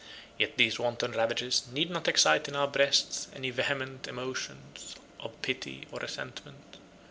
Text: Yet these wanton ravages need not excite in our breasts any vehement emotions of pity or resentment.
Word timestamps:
Yet 0.35 0.57
these 0.57 0.79
wanton 0.79 1.11
ravages 1.11 1.67
need 1.71 1.91
not 1.91 2.07
excite 2.07 2.47
in 2.47 2.55
our 2.55 2.67
breasts 2.67 3.27
any 3.35 3.51
vehement 3.51 4.07
emotions 4.07 4.95
of 5.19 5.39
pity 5.43 5.85
or 5.91 5.99
resentment. 5.99 6.77